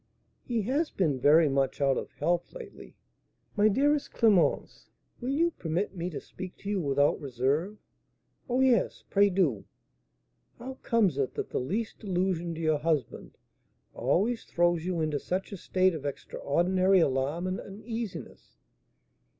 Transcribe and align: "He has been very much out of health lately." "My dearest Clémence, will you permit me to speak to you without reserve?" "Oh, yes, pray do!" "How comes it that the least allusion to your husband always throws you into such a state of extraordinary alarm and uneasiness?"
"He 0.43 0.63
has 0.63 0.89
been 0.89 1.19
very 1.19 1.47
much 1.47 1.79
out 1.79 1.95
of 1.95 2.09
health 2.13 2.53
lately." 2.53 2.95
"My 3.55 3.67
dearest 3.67 4.11
Clémence, 4.11 4.87
will 5.19 5.29
you 5.29 5.51
permit 5.51 5.95
me 5.95 6.09
to 6.09 6.19
speak 6.19 6.57
to 6.57 6.69
you 6.71 6.81
without 6.81 7.21
reserve?" 7.21 7.77
"Oh, 8.49 8.61
yes, 8.61 9.03
pray 9.11 9.29
do!" 9.29 9.63
"How 10.57 10.73
comes 10.81 11.19
it 11.19 11.35
that 11.35 11.51
the 11.51 11.59
least 11.59 12.03
allusion 12.03 12.55
to 12.55 12.61
your 12.61 12.79
husband 12.79 13.37
always 13.93 14.43
throws 14.43 14.83
you 14.87 15.01
into 15.01 15.19
such 15.19 15.51
a 15.51 15.57
state 15.57 15.93
of 15.93 16.03
extraordinary 16.07 16.97
alarm 16.99 17.45
and 17.45 17.59
uneasiness?" 17.59 18.57